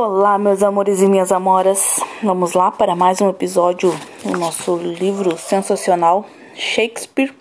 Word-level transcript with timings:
Olá, 0.00 0.38
meus 0.38 0.62
amores 0.62 1.02
e 1.02 1.08
minhas 1.08 1.32
amoras. 1.32 1.98
Vamos 2.22 2.52
lá 2.52 2.70
para 2.70 2.94
mais 2.94 3.20
um 3.20 3.28
episódio 3.28 3.92
do 4.22 4.38
nosso 4.38 4.76
livro 4.76 5.36
sensacional 5.36 6.24
Shakespeare, 6.54 7.34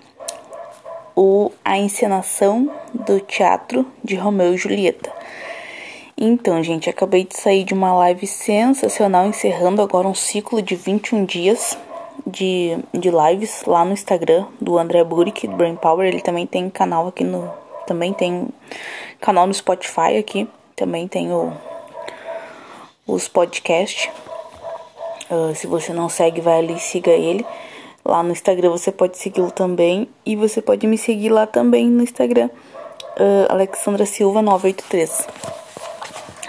o 1.15 1.51
A 1.63 1.77
Encenação 1.77 2.71
do 2.91 3.19
Teatro 3.19 3.85
de 4.03 4.15
Romeu 4.15 4.55
e 4.55 4.57
Julieta. 4.57 5.13
Então, 6.17 6.63
gente, 6.63 6.89
acabei 6.89 7.25
de 7.25 7.37
sair 7.37 7.63
de 7.63 7.75
uma 7.75 7.93
live 7.93 8.25
sensacional, 8.25 9.27
encerrando 9.27 9.83
agora 9.83 10.07
um 10.07 10.15
ciclo 10.15 10.59
de 10.59 10.75
21 10.75 11.25
dias 11.25 11.77
de, 12.25 12.75
de 12.91 13.11
lives 13.11 13.65
lá 13.67 13.85
no 13.85 13.93
Instagram 13.93 14.47
do 14.59 14.79
André 14.79 15.03
Burick, 15.03 15.47
do 15.47 15.55
Brain 15.55 15.75
Power. 15.75 16.07
Ele 16.07 16.21
também 16.21 16.47
tem 16.47 16.71
canal 16.71 17.07
aqui 17.07 17.23
no. 17.23 17.53
Também 17.85 18.13
tem 18.13 18.47
canal 19.21 19.45
no 19.45 19.53
Spotify 19.53 20.17
aqui. 20.17 20.49
Também 20.75 21.07
tem 21.07 21.31
o 21.31 21.53
os 23.07 23.27
podcasts. 23.27 24.09
Uh, 25.31 25.55
se 25.55 25.65
você 25.65 25.93
não 25.93 26.09
segue, 26.09 26.41
vai 26.41 26.59
ali 26.59 26.75
e 26.75 26.79
siga 26.79 27.11
ele. 27.11 27.45
Lá 28.03 28.21
no 28.21 28.31
Instagram 28.31 28.69
você 28.69 28.91
pode 28.91 29.17
segui-lo 29.17 29.49
também. 29.49 30.09
E 30.25 30.35
você 30.35 30.61
pode 30.61 30.85
me 30.85 30.97
seguir 30.97 31.29
lá 31.29 31.47
também 31.47 31.87
no 31.87 32.03
Instagram, 32.03 32.49
uh, 32.49 33.51
Alexandra 33.51 34.05
Silva 34.05 34.41
983. 34.41 35.27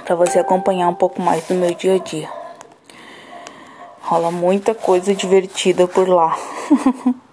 Para 0.04 0.14
você 0.16 0.38
acompanhar 0.38 0.88
um 0.88 0.94
pouco 0.94 1.22
mais 1.22 1.46
do 1.46 1.54
meu 1.54 1.74
dia 1.74 1.94
a 1.94 1.98
dia. 1.98 2.28
Rola 4.00 4.30
muita 4.30 4.74
coisa 4.74 5.14
divertida 5.14 5.86
por 5.86 6.08
lá. 6.08 6.36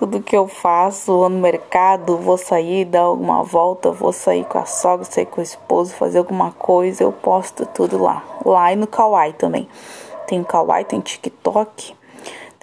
Tudo 0.00 0.22
que 0.22 0.34
eu 0.34 0.48
faço, 0.48 1.14
vou 1.14 1.28
no 1.28 1.38
mercado, 1.38 2.16
vou 2.16 2.38
sair, 2.38 2.86
dar 2.86 3.02
alguma 3.02 3.42
volta, 3.42 3.90
vou 3.90 4.14
sair 4.14 4.46
com 4.46 4.56
a 4.56 4.64
sogra, 4.64 5.04
sair 5.04 5.26
com 5.26 5.42
o 5.42 5.44
esposo, 5.44 5.92
fazer 5.92 6.16
alguma 6.16 6.52
coisa, 6.52 7.02
eu 7.02 7.12
posto 7.12 7.66
tudo 7.66 8.02
lá. 8.02 8.24
Lá 8.42 8.72
e 8.72 8.76
no 8.76 8.86
Kawaii 8.86 9.34
também. 9.34 9.68
Tem 10.26 10.42
Kawaii, 10.42 10.86
tem 10.86 11.00
TikTok, 11.00 11.94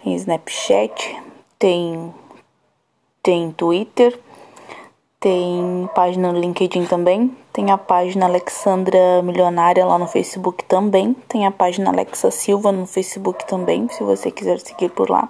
tem 0.04 0.16
Snapchat, 0.16 1.16
tem 1.60 2.12
tem 3.22 3.52
Twitter, 3.52 4.20
tem 5.20 5.88
página 5.94 6.32
no 6.32 6.40
LinkedIn 6.40 6.86
também, 6.86 7.38
tem 7.54 7.70
a 7.70 7.78
página 7.78 8.26
Alexandra 8.26 9.22
Milionária 9.22 9.86
lá 9.86 10.00
no 10.00 10.08
Facebook 10.08 10.66
também, 10.66 11.14
tem 11.30 11.46
a 11.46 11.52
página 11.52 11.92
Alexa 11.92 12.32
Silva 12.32 12.72
no 12.72 12.88
Facebook 12.88 13.46
também, 13.46 13.88
se 13.90 14.04
você 14.04 14.32
quiser 14.32 14.60
seguir 14.60 14.90
por 14.90 15.12
lá. 15.12 15.30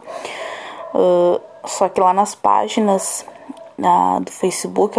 Uh, 0.96 1.42
só 1.68 1.90
que 1.90 2.00
lá 2.00 2.14
nas 2.14 2.34
páginas 2.34 3.26
na, 3.78 4.20
do 4.20 4.32
Facebook, 4.32 4.98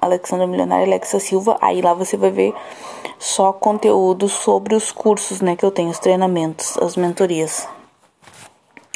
Alexandra 0.00 0.46
Milionária 0.46 0.86
Alexa 0.86 1.18
Silva, 1.18 1.58
aí 1.60 1.82
lá 1.82 1.92
você 1.92 2.16
vai 2.16 2.30
ver 2.30 2.54
só 3.18 3.52
conteúdo 3.52 4.28
sobre 4.28 4.74
os 4.74 4.92
cursos 4.92 5.40
né, 5.40 5.56
que 5.56 5.64
eu 5.64 5.70
tenho, 5.70 5.90
os 5.90 5.98
treinamentos, 5.98 6.78
as 6.78 6.96
mentorias. 6.96 7.68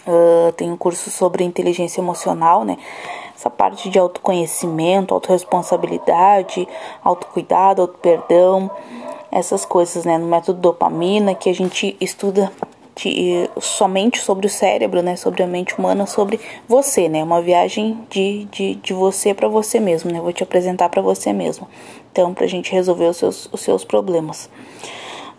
Uh, 0.07 0.53
tenho 0.53 0.77
curso 0.77 1.11
sobre 1.11 1.45
inteligência 1.45 2.01
emocional, 2.01 2.65
né? 2.65 2.79
Essa 3.37 3.51
parte 3.51 3.91
de 3.91 3.99
autoconhecimento, 3.99 5.13
autorresponsabilidade, 5.13 6.67
autocuidado, 7.05 7.83
auto-perdão, 7.83 8.71
essas 9.31 9.67
coisas, 9.67 10.07
né? 10.07 10.17
No 10.17 10.27
método 10.27 10.61
dopamina, 10.61 11.35
que 11.35 11.51
a 11.51 11.55
gente 11.55 11.95
estuda 12.01 12.51
de, 12.99 13.49
somente 13.61 14.21
sobre 14.21 14.47
o 14.47 14.51
cérebro, 14.51 15.03
né, 15.03 15.15
sobre 15.17 15.43
a 15.43 15.47
mente 15.47 15.79
humana, 15.79 16.07
sobre 16.07 16.41
você, 16.67 17.09
né, 17.09 17.23
uma 17.23 17.41
viagem 17.41 17.99
de, 18.11 18.45
de, 18.47 18.75
de 18.77 18.93
você 18.93 19.33
para 19.33 19.49
você 19.49 19.79
mesmo, 19.79 20.11
né, 20.11 20.21
vou 20.21 20.33
te 20.33 20.43
apresentar 20.43 20.89
para 20.89 21.01
você 21.01 21.33
mesmo, 21.33 21.69
então 22.11 22.35
para 22.35 22.45
a 22.45 22.49
gente 22.49 22.73
resolver 22.73 23.07
os 23.07 23.17
seus, 23.17 23.49
os 23.53 23.61
seus 23.61 23.85
problemas. 23.85 24.51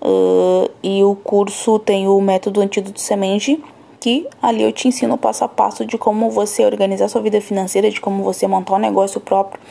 Uh, 0.01 0.71
e 0.81 1.03
o 1.03 1.13
curso 1.13 1.77
tem 1.77 2.07
o 2.07 2.21
método 2.21 2.61
antídoto 2.61 3.01
semente, 3.01 3.61
que 3.99 4.25
ali 4.41 4.63
eu 4.63 4.71
te 4.71 4.87
ensino 4.87 5.17
passo 5.17 5.43
a 5.43 5.47
passo 5.49 5.85
de 5.85 5.97
como 5.97 6.29
você 6.29 6.65
organizar 6.65 7.09
sua 7.09 7.21
vida 7.21 7.41
financeira, 7.41 7.91
de 7.91 7.99
como 7.99 8.23
você 8.23 8.47
montar 8.47 8.75
um 8.75 8.79
negócio 8.79 9.19
próprio, 9.19 9.61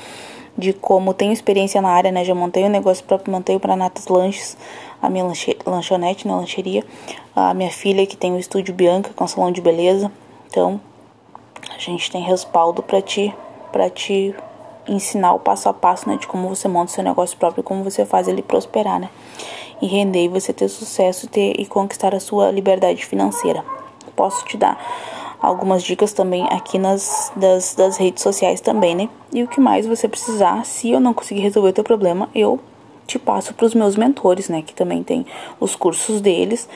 de 0.59 0.73
como 0.73 1.15
tenho 1.15 1.33
experiência 1.33 1.81
na 1.81 1.91
área, 1.91 2.11
né? 2.11 2.25
Já 2.25 2.35
montei 2.35 2.65
um 2.65 2.69
negócio 2.69 3.05
próprio, 3.05 3.33
montei 3.33 3.55
o 3.55 3.61
Pranatas 3.61 4.09
Lanches, 4.09 4.57
a 5.01 5.09
minha 5.09 5.25
lanchonete 5.65 6.27
na 6.27 6.37
lancheria, 6.37 6.85
a 7.35 7.55
minha 7.55 7.71
filha 7.71 8.05
que 8.05 8.17
tem 8.17 8.35
o 8.35 8.39
estúdio 8.39 8.75
Bianca 8.75 9.13
com 9.15 9.27
salão 9.29 9.53
de 9.53 9.61
beleza. 9.61 10.11
Então, 10.51 10.81
a 11.73 11.79
gente 11.79 12.11
tem 12.11 12.23
respaldo 12.23 12.83
para 12.83 13.01
te 13.01 13.33
para 13.71 13.89
te 13.91 14.35
ensinar 14.89 15.35
o 15.35 15.39
passo 15.39 15.69
a 15.69 15.75
passo, 15.75 16.09
né, 16.09 16.17
de 16.17 16.27
como 16.27 16.49
você 16.49 16.67
monta 16.67 16.91
seu 16.91 17.05
negócio 17.05 17.37
próprio, 17.37 17.63
como 17.63 17.85
você 17.85 18.07
faz 18.07 18.27
ele 18.27 18.41
prosperar, 18.41 18.99
né? 18.99 19.11
E 19.81 19.87
render 19.87 20.25
e 20.25 20.29
você 20.29 20.53
ter 20.53 20.69
sucesso 20.69 21.29
ter, 21.29 21.53
e 21.61 21.67
conquistar 21.67 22.15
a 22.15 22.21
sua 22.21 22.51
liberdade 22.51 23.05
financeira. 23.05 23.63
Posso 24.17 24.45
te 24.47 24.57
dar 24.57 24.79
algumas 25.41 25.83
dicas 25.83 26.13
também 26.13 26.47
aqui 26.51 26.79
nas 26.79 27.33
das, 27.37 27.75
das 27.75 27.97
redes 27.97 28.23
sociais 28.23 28.61
também, 28.61 28.95
né? 28.95 29.09
E 29.33 29.43
o 29.43 29.49
que 29.49 29.61
mais 29.61 29.87
você 29.87 30.09
precisar, 30.09 30.65
se 30.65 30.91
eu 30.91 31.01
não 31.01 31.15
conseguir 31.15 31.41
resolver 31.41 31.71
o 31.71 31.73
teu 31.73 31.85
problema, 31.85 32.29
eu 32.35 32.59
te 33.07 33.19
passo 33.19 33.55
para 33.55 33.67
os 33.67 33.75
meus 33.75 33.97
mentores, 33.97 34.49
né? 34.49 34.63
Que 34.63 34.75
também 34.75 35.03
tem 35.03 35.25
os 35.59 35.75
cursos 35.75 36.21
deles. 36.21 36.69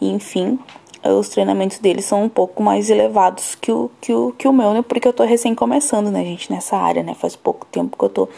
E, 0.00 0.10
enfim, 0.10 0.58
os 1.04 1.28
treinamentos 1.28 1.78
deles 1.78 2.06
são 2.06 2.24
um 2.24 2.28
pouco 2.28 2.62
mais 2.62 2.88
elevados 2.88 3.54
que 3.54 3.70
o, 3.70 3.90
que 4.00 4.12
o, 4.12 4.32
que 4.32 4.48
o 4.48 4.52
meu, 4.52 4.72
né? 4.72 4.82
Porque 4.82 5.06
eu 5.06 5.12
tô 5.12 5.24
recém 5.24 5.54
começando, 5.54 6.10
né, 6.10 6.24
gente, 6.24 6.50
nessa 6.50 6.76
área, 6.76 7.02
né? 7.02 7.14
Faz 7.14 7.36
pouco 7.36 7.66
tempo 7.66 7.96
que 7.96 8.04
eu 8.04 8.08
tô 8.08 8.28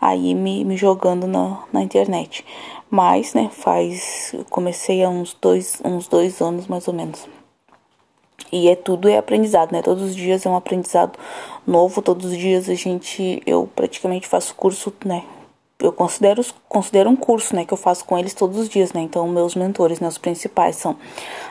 aí 0.00 0.34
me, 0.34 0.64
me 0.64 0.76
jogando 0.76 1.26
na, 1.26 1.62
na 1.72 1.82
internet. 1.82 2.44
Mas, 2.90 3.32
né, 3.32 3.48
faz. 3.50 4.34
comecei 4.50 5.02
há 5.02 5.08
uns 5.08 5.34
dois, 5.40 5.80
uns 5.82 6.06
dois 6.06 6.42
anos 6.42 6.66
mais 6.66 6.86
ou 6.86 6.92
menos. 6.92 7.26
E 8.50 8.68
é 8.68 8.76
tudo 8.76 9.08
é 9.08 9.18
aprendizado, 9.18 9.72
né? 9.72 9.82
Todos 9.82 10.02
os 10.02 10.16
dias 10.16 10.44
é 10.44 10.48
um 10.48 10.56
aprendizado 10.56 11.18
novo, 11.66 12.02
todos 12.02 12.26
os 12.32 12.36
dias 12.36 12.68
a 12.68 12.74
gente. 12.74 13.42
Eu 13.46 13.68
praticamente 13.74 14.26
faço 14.26 14.54
curso, 14.54 14.92
né? 15.04 15.24
eu 15.82 15.92
considero, 15.92 16.44
considero 16.68 17.10
um 17.10 17.16
curso, 17.16 17.54
né, 17.56 17.64
que 17.64 17.72
eu 17.72 17.76
faço 17.76 18.04
com 18.04 18.16
eles 18.16 18.32
todos 18.32 18.56
os 18.56 18.68
dias, 18.68 18.92
né, 18.92 19.00
então 19.00 19.26
meus 19.28 19.54
mentores, 19.54 20.00
né, 20.00 20.06
os 20.06 20.18
principais 20.18 20.76
são 20.76 20.96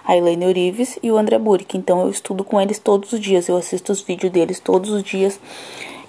a 0.05 0.15
Elaine 0.15 0.45
Urives 0.45 0.97
e 1.03 1.11
o 1.11 1.17
André 1.17 1.37
Burick, 1.37 1.77
então 1.77 2.01
eu 2.01 2.09
estudo 2.09 2.43
com 2.43 2.59
eles 2.59 2.79
todos 2.79 3.11
os 3.11 3.19
dias, 3.19 3.49
eu 3.49 3.57
assisto 3.57 3.91
os 3.91 4.01
vídeos 4.01 4.31
deles 4.31 4.59
todos 4.59 4.89
os 4.91 5.03
dias, 5.03 5.39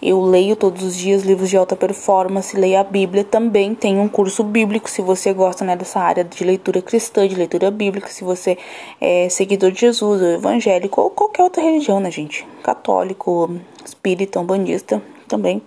eu 0.02 0.20
leio 0.20 0.56
todos 0.56 0.82
os 0.82 0.96
dias 0.96 1.22
livros 1.22 1.48
de 1.48 1.56
alta 1.56 1.76
performance, 1.76 2.56
leio 2.56 2.80
a 2.80 2.84
Bíblia 2.84 3.22
também, 3.22 3.74
tem 3.74 3.98
um 3.98 4.08
curso 4.08 4.42
bíblico, 4.42 4.90
se 4.90 5.00
você 5.00 5.32
gosta, 5.32 5.64
né, 5.64 5.76
dessa 5.76 6.00
área 6.00 6.24
de 6.24 6.42
leitura 6.42 6.82
cristã, 6.82 7.26
de 7.28 7.34
leitura 7.34 7.70
bíblica, 7.70 8.08
se 8.08 8.24
você 8.24 8.58
é 9.00 9.28
seguidor 9.28 9.70
de 9.70 9.80
Jesus, 9.80 10.20
ou 10.20 10.28
evangélico, 10.28 11.00
ou 11.00 11.10
qualquer 11.10 11.44
outra 11.44 11.62
religião, 11.62 12.00
né, 12.00 12.10
gente, 12.10 12.46
católico, 12.62 13.50
espírita, 13.84 14.40
umbandista, 14.40 15.00
também 15.28 15.62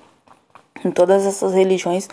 em 0.84 0.91
todas 0.91 1.25
essas 1.25 1.53
religiões 1.53 2.07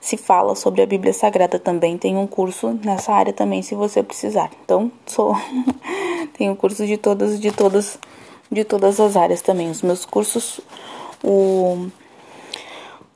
se 0.00 0.16
fala 0.16 0.54
sobre 0.54 0.82
a 0.82 0.86
Bíblia 0.86 1.12
Sagrada 1.12 1.58
também. 1.58 1.96
Tem 1.96 2.16
um 2.16 2.26
curso 2.26 2.78
nessa 2.82 3.12
área 3.12 3.32
também, 3.32 3.62
se 3.62 3.74
você 3.74 4.02
precisar. 4.02 4.50
Então, 4.64 4.90
sou 5.06 5.36
tenho 6.36 6.56
curso 6.56 6.86
de 6.86 6.96
todas, 6.96 7.38
de 7.40 7.52
todas, 7.52 7.98
de 8.50 8.64
todas 8.64 8.98
as 8.98 9.16
áreas 9.16 9.42
também. 9.42 9.70
Os 9.70 9.82
meus 9.82 10.04
cursos, 10.04 10.60
o 11.22 11.88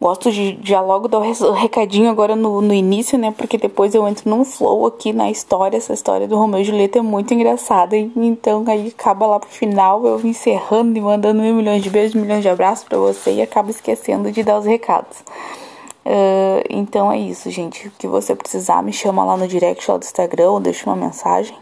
Gosto 0.03 0.33
de 0.33 0.59
já 0.63 0.81
logo 0.81 1.09
dar 1.09 1.19
o 1.19 1.53
recadinho 1.53 2.09
agora 2.09 2.35
no, 2.35 2.63
no 2.63 2.73
início, 2.73 3.19
né? 3.19 3.35
Porque 3.37 3.59
depois 3.59 3.95
eu 3.95 4.09
entro 4.09 4.31
num 4.31 4.47
flow 4.47 4.87
aqui 4.87 5.13
na 5.13 5.31
história. 5.31 5.77
Essa 5.77 5.93
história 5.93 6.27
do 6.27 6.39
Romeu 6.39 6.63
e 6.63 6.65
Julieta 6.65 7.01
é 7.01 7.03
muito 7.03 7.35
engraçada. 7.35 7.95
Então 7.99 8.65
aí 8.67 8.89
acaba 8.99 9.27
lá 9.27 9.39
pro 9.39 9.51
final, 9.51 10.07
eu 10.07 10.19
encerrando 10.27 10.97
e 10.97 11.03
mandando 11.03 11.43
mil 11.43 11.55
milhões 11.55 11.83
de 11.83 11.91
beijos, 11.91 12.15
milhões 12.15 12.41
de 12.41 12.49
abraços 12.49 12.83
para 12.83 12.97
você 12.97 13.31
e 13.35 13.43
acabo 13.43 13.69
esquecendo 13.69 14.33
de 14.33 14.43
dar 14.43 14.59
os 14.59 14.65
recados. 14.65 15.19
Uh, 15.19 16.65
então 16.71 17.13
é 17.13 17.19
isso, 17.19 17.51
gente. 17.51 17.89
O 17.89 17.93
que 17.99 18.07
você 18.07 18.35
precisar, 18.35 18.83
me 18.83 18.95
chama 18.95 19.23
lá 19.23 19.37
no 19.37 19.47
direct 19.47 19.91
lá 19.91 19.99
do 19.99 20.03
Instagram 20.03 20.53
ou 20.53 20.61
deixa 20.61 20.89
uma 20.89 20.97
mensagem. 20.97 21.55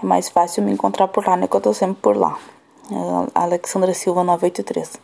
É 0.00 0.06
mais 0.06 0.28
fácil 0.28 0.62
me 0.62 0.70
encontrar 0.70 1.08
por 1.08 1.26
lá, 1.26 1.36
né? 1.36 1.48
Que 1.48 1.56
eu 1.56 1.60
tô 1.60 1.74
sempre 1.74 1.96
por 2.00 2.16
lá. 2.16 2.38
Uh, 2.88 3.26
Alexandra 3.34 3.92
Silva 3.92 4.22
983. 4.22 5.00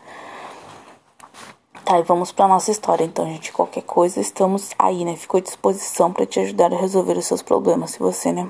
Tá, 1.88 1.98
e 1.98 2.02
vamos 2.02 2.30
para 2.30 2.46
nossa 2.46 2.70
história. 2.70 3.02
Então, 3.02 3.24
gente, 3.24 3.50
qualquer 3.50 3.82
coisa, 3.82 4.20
estamos 4.20 4.72
aí, 4.78 5.06
né? 5.06 5.16
Ficou 5.16 5.38
à 5.38 5.42
disposição 5.42 6.12
para 6.12 6.26
te 6.26 6.38
ajudar 6.38 6.70
a 6.70 6.76
resolver 6.78 7.16
os 7.16 7.24
seus 7.24 7.40
problemas. 7.40 7.92
Se 7.92 7.98
você, 7.98 8.30
né, 8.30 8.46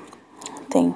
tem 0.68 0.92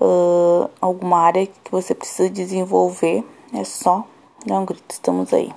uh, 0.00 0.70
alguma 0.80 1.18
área 1.18 1.46
que 1.46 1.70
você 1.70 1.94
precisa 1.94 2.30
desenvolver, 2.30 3.22
é 3.52 3.64
só 3.64 4.02
dar 4.46 4.60
um 4.60 4.64
grito. 4.64 4.82
Estamos 4.88 5.30
aí. 5.34 5.52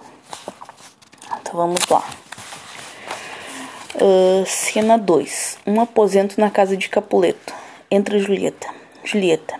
Então, 1.40 1.54
vamos 1.54 1.80
lá. 1.90 2.04
Uh, 3.96 4.46
cena 4.46 4.98
2. 4.98 5.60
Um 5.66 5.80
aposento 5.80 6.42
na 6.42 6.50
casa 6.50 6.76
de 6.76 6.90
Capuleto. 6.90 7.54
Entra 7.90 8.20
Julieta. 8.20 8.68
Julieta. 9.02 9.58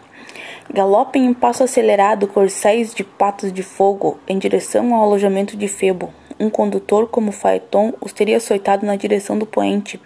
Galopa 0.70 1.18
em 1.18 1.34
passo 1.34 1.64
acelerado 1.64 2.28
corcéis 2.28 2.94
de 2.94 3.06
patos 3.06 3.54
de 3.54 3.64
fogo 3.64 4.20
em 4.28 4.38
direção 4.38 4.94
ao 4.94 5.04
alojamento 5.04 5.56
de 5.56 5.70
Febo, 5.70 6.12
um 6.40 6.50
condutor 6.50 7.08
como 7.08 7.32
Faeton 7.32 7.94
os 8.02 8.14
teria 8.14 8.38
açoitado 8.38 8.86
na 8.86 8.96
direção 8.96 9.38
do 9.38 9.46
poente. 9.46 10.00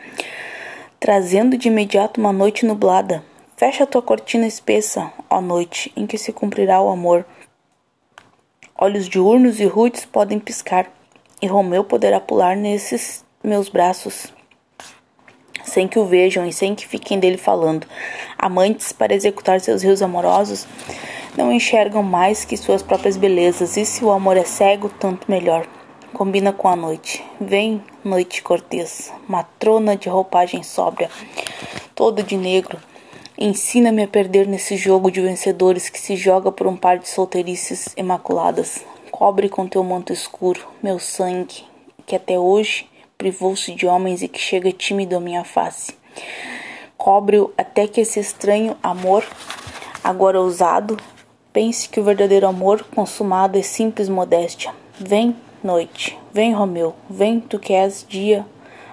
trazendo 0.99 1.57
de 1.57 1.69
imediato 1.69 2.19
uma 2.19 2.33
noite 2.33 2.65
nublada. 2.65 3.23
Fecha 3.55 3.87
tua 3.87 4.01
cortina 4.01 4.45
espessa, 4.45 5.11
ó 5.29 5.39
noite, 5.39 5.91
em 5.95 6.05
que 6.05 6.17
se 6.17 6.33
cumprirá 6.33 6.81
o 6.81 6.89
amor. 6.89 7.25
Olhos 8.77 9.07
diurnos 9.07 9.59
e 9.59 9.65
rudes 9.65 10.05
podem 10.05 10.39
piscar, 10.39 10.91
e 11.41 11.47
Romeu 11.47 11.83
poderá 11.83 12.19
pular 12.19 12.55
nesses 12.55 13.23
meus 13.41 13.69
braços, 13.69 14.33
sem 15.63 15.87
que 15.87 15.99
o 15.99 16.05
vejam 16.05 16.45
e 16.45 16.51
sem 16.51 16.75
que 16.75 16.87
fiquem 16.87 17.19
dele 17.19 17.37
falando. 17.37 17.87
Amantes, 18.37 18.91
para 18.91 19.13
executar 19.13 19.61
seus 19.61 19.81
rios 19.81 20.01
amorosos, 20.01 20.67
não 21.37 21.51
enxergam 21.51 22.03
mais 22.03 22.43
que 22.43 22.57
suas 22.57 22.81
próprias 22.81 23.15
belezas, 23.15 23.77
e 23.77 23.85
se 23.85 24.03
o 24.03 24.11
amor 24.11 24.35
é 24.35 24.43
cego, 24.43 24.89
tanto 24.89 25.29
melhor. 25.31 25.65
Combina 26.13 26.51
com 26.51 26.67
a 26.67 26.75
noite. 26.75 27.23
Vem, 27.39 27.83
noite 28.03 28.41
cortês, 28.41 29.13
matrona 29.27 29.95
de 29.95 30.09
roupagem 30.09 30.63
sóbria, 30.63 31.09
todo 31.93 32.23
de 32.23 32.35
negro. 32.35 32.77
Ensina-me 33.37 34.03
a 34.03 34.07
perder 34.07 34.47
nesse 34.47 34.75
jogo 34.75 35.11
de 35.11 35.21
vencedores 35.21 35.87
que 35.87 35.99
se 35.99 36.15
joga 36.15 36.51
por 36.51 36.67
um 36.67 36.75
par 36.75 36.97
de 36.97 37.07
solteirices 37.07 37.93
imaculadas. 37.95 38.83
Cobre 39.11 39.47
com 39.47 39.67
teu 39.67 39.83
manto 39.83 40.11
escuro 40.11 40.67
meu 40.81 40.99
sangue, 40.99 41.63
que 42.05 42.15
até 42.15 42.37
hoje 42.37 42.87
privou-se 43.17 43.73
de 43.73 43.85
homens 43.85 44.21
e 44.21 44.27
que 44.27 44.39
chega 44.39 44.71
tímido 44.71 45.15
à 45.15 45.19
minha 45.19 45.43
face. 45.43 45.93
Cobre-o 46.97 47.53
até 47.57 47.87
que 47.87 48.01
esse 48.01 48.19
estranho 48.19 48.75
amor, 48.81 49.23
agora 50.03 50.41
ousado, 50.41 50.97
pense 51.53 51.87
que 51.87 51.99
o 51.99 52.03
verdadeiro 52.03 52.47
amor 52.47 52.83
consumado 52.93 53.57
é 53.57 53.61
simples 53.61 54.09
modéstia. 54.09 54.73
Vem, 54.99 55.35
noite, 55.63 56.17
vem, 56.33 56.53
Romeu, 56.53 56.93
vem, 57.09 57.39
tu 57.39 57.59
que 57.59 57.73
és 57.73 58.05
dia 58.07 58.45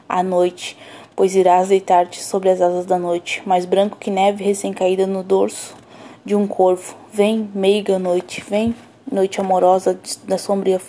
à 0.09 0.23
noite, 0.23 0.77
pois 1.15 1.35
irás 1.35 1.69
deitar-te 1.69 2.23
sobre 2.23 2.51
as 2.51 2.61
asas 2.61 2.87
da 2.87 2.99
noite, 2.99 3.43
mais 3.47 3.65
branco 3.65 3.97
que 3.99 4.11
neve 4.11 4.45
recém-caída 4.45 5.07
no 5.07 5.23
dorso 5.23 5.75
de 6.25 6.35
um 6.35 6.47
corvo. 6.47 6.97
Vem, 7.13 7.49
meiga 7.55 7.99
noite, 7.99 8.43
vem, 8.47 8.75
noite 9.11 9.41
amorosa 9.41 9.99
da 10.25 10.37
sombria 10.37 10.81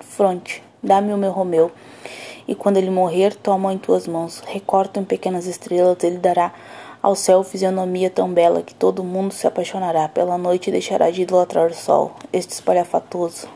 fronte, 0.00 0.62
dá-me 0.82 1.12
o 1.12 1.18
meu 1.18 1.32
Romeu. 1.32 1.70
E 2.46 2.54
quando 2.54 2.76
ele 2.76 2.90
morrer, 2.90 3.34
toma 3.34 3.72
em 3.72 3.78
tuas 3.78 4.06
mãos, 4.06 4.42
recorta 4.46 5.00
em 5.00 5.04
pequenas 5.04 5.46
estrelas, 5.46 6.02
ele 6.04 6.18
dará 6.18 6.52
ao 7.02 7.14
céu 7.14 7.42
fisionomia 7.42 8.08
tão 8.08 8.32
bela 8.32 8.62
que 8.62 8.74
todo 8.74 9.04
mundo 9.04 9.32
se 9.32 9.46
apaixonará 9.46 10.08
pela 10.08 10.38
noite 10.38 10.70
deixará 10.70 11.10
de 11.10 11.22
idolatrar 11.22 11.70
o 11.70 11.74
sol, 11.74 12.12
este 12.32 12.52
espalhafatoso, 12.52 13.46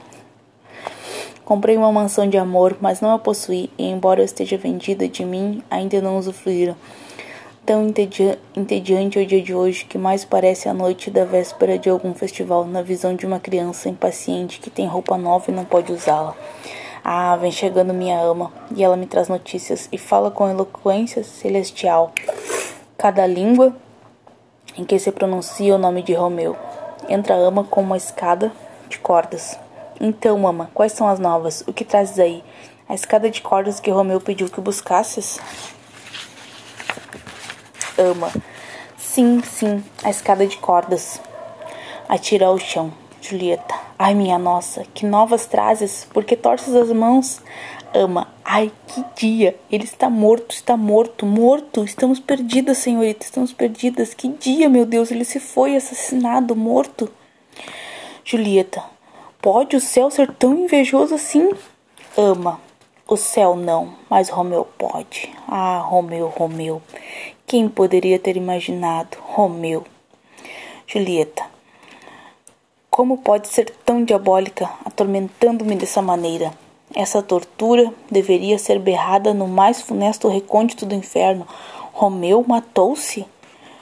Comprei 1.48 1.78
uma 1.78 1.90
mansão 1.90 2.28
de 2.28 2.36
amor, 2.36 2.76
mas 2.78 3.00
não 3.00 3.10
a 3.10 3.18
possuí, 3.18 3.70
e 3.78 3.86
embora 3.86 4.20
eu 4.20 4.24
esteja 4.26 4.58
vendida 4.58 5.08
de 5.08 5.24
mim, 5.24 5.62
ainda 5.70 5.98
não 6.02 6.18
usufruíram. 6.18 6.76
Tão 7.64 7.86
entediante 8.54 9.18
é 9.18 9.22
o 9.22 9.26
dia 9.26 9.40
de 9.40 9.54
hoje 9.54 9.86
que 9.86 9.96
mais 9.96 10.26
parece 10.26 10.68
a 10.68 10.74
noite 10.74 11.10
da 11.10 11.24
véspera 11.24 11.78
de 11.78 11.88
algum 11.88 12.12
festival, 12.12 12.66
na 12.66 12.82
visão 12.82 13.16
de 13.16 13.24
uma 13.24 13.40
criança 13.40 13.88
impaciente 13.88 14.60
que 14.60 14.68
tem 14.68 14.86
roupa 14.86 15.16
nova 15.16 15.50
e 15.50 15.54
não 15.54 15.64
pode 15.64 15.90
usá-la. 15.90 16.34
Ah, 17.02 17.34
vem 17.36 17.50
chegando 17.50 17.94
minha 17.94 18.20
ama, 18.20 18.52
e 18.76 18.84
ela 18.84 18.94
me 18.94 19.06
traz 19.06 19.28
notícias 19.28 19.88
e 19.90 19.96
fala 19.96 20.30
com 20.30 20.50
eloquência 20.50 21.24
celestial. 21.24 22.12
Cada 22.98 23.26
língua 23.26 23.74
em 24.76 24.84
que 24.84 24.98
se 24.98 25.10
pronuncia 25.10 25.74
o 25.74 25.78
nome 25.78 26.02
de 26.02 26.12
Romeu. 26.12 26.54
Entra 27.08 27.36
a 27.36 27.38
ama 27.38 27.64
com 27.64 27.80
uma 27.80 27.96
escada 27.96 28.52
de 28.90 28.98
cordas. 28.98 29.58
Então, 30.00 30.38
mama, 30.38 30.70
quais 30.72 30.92
são 30.92 31.08
as 31.08 31.18
novas? 31.18 31.64
O 31.66 31.72
que 31.72 31.84
trazes 31.84 32.18
aí? 32.18 32.44
A 32.88 32.94
escada 32.94 33.28
de 33.28 33.42
cordas 33.42 33.80
que 33.80 33.90
Romeu 33.90 34.20
pediu 34.20 34.48
que 34.48 34.60
buscasses? 34.60 35.38
Ama. 37.98 38.30
Sim, 38.96 39.42
sim, 39.42 39.82
a 40.04 40.10
escada 40.10 40.46
de 40.46 40.56
cordas. 40.58 41.20
Atira 42.08 42.46
ao 42.46 42.58
chão. 42.58 42.92
Julieta. 43.20 43.74
Ai, 43.98 44.14
minha 44.14 44.38
nossa, 44.38 44.84
que 44.94 45.04
novas 45.04 45.44
trazes? 45.46 46.06
Por 46.12 46.24
que 46.24 46.36
torces 46.36 46.74
as 46.74 46.92
mãos? 46.92 47.42
Ama. 47.92 48.28
Ai, 48.44 48.70
que 48.86 49.04
dia! 49.16 49.58
Ele 49.70 49.84
está 49.84 50.08
morto, 50.08 50.54
está 50.54 50.76
morto, 50.76 51.26
morto! 51.26 51.84
Estamos 51.84 52.20
perdidas, 52.20 52.78
senhorita, 52.78 53.24
estamos 53.24 53.52
perdidas. 53.52 54.14
Que 54.14 54.28
dia, 54.28 54.68
meu 54.68 54.86
Deus! 54.86 55.10
Ele 55.10 55.24
se 55.24 55.40
foi 55.40 55.74
assassinado, 55.74 56.54
morto. 56.54 57.10
Julieta. 58.24 58.97
Pode 59.40 59.76
o 59.76 59.80
céu 59.80 60.10
ser 60.10 60.32
tão 60.34 60.52
invejoso 60.58 61.14
assim? 61.14 61.52
Ama. 62.16 62.60
O 63.06 63.16
céu 63.16 63.54
não, 63.54 63.94
mas 64.10 64.28
Romeu 64.28 64.66
pode. 64.76 65.32
Ah, 65.46 65.78
Romeu, 65.78 66.26
Romeu. 66.26 66.82
Quem 67.46 67.68
poderia 67.68 68.18
ter 68.18 68.36
imaginado? 68.36 69.16
Romeu. 69.20 69.84
Julieta. 70.86 71.44
Como 72.90 73.18
pode 73.18 73.46
ser 73.46 73.70
tão 73.84 74.02
diabólica, 74.02 74.68
atormentando-me 74.84 75.76
dessa 75.76 76.02
maneira? 76.02 76.52
Essa 76.92 77.22
tortura 77.22 77.94
deveria 78.10 78.58
ser 78.58 78.80
berrada 78.80 79.32
no 79.32 79.46
mais 79.46 79.80
funesto 79.80 80.26
recôndito 80.26 80.84
do 80.84 80.96
inferno. 80.96 81.46
Romeu 81.92 82.44
matou-se? 82.46 83.24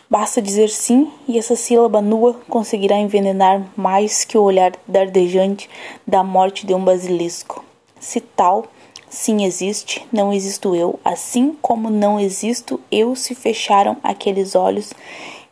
Basta 0.09 0.41
dizer 0.41 0.71
sim 0.71 1.11
e 1.27 1.37
essa 1.37 1.57
sílaba 1.57 2.01
nua 2.01 2.35
conseguirá 2.49 2.97
envenenar 2.97 3.67
mais 3.77 4.25
que 4.25 4.39
o 4.39 4.43
olhar 4.43 4.73
dardejante 4.87 5.69
da 6.07 6.23
morte 6.23 6.65
de 6.65 6.73
um 6.73 6.85
basilisco. 6.85 7.65
Se 7.99 8.21
tal 8.21 8.67
sim 9.09 9.45
existe, 9.45 10.07
não 10.13 10.33
existo 10.33 10.77
eu, 10.77 11.01
assim 11.05 11.57
como 11.61 11.91
não 11.91 12.21
existo 12.21 12.81
eu 12.91 13.17
se 13.17 13.35
fecharam 13.35 13.97
aqueles 14.03 14.55
olhos 14.55 14.93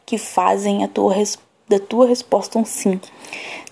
que 0.07 0.19
fazem 0.19 0.85
a 0.85 0.89
tua 0.89 1.15
da 1.69 1.81
tua 1.81 2.07
resposta 2.07 2.59
um 2.59 2.65
sim. 2.65 3.01